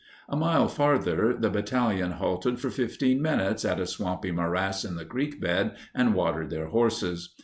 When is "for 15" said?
2.59-3.21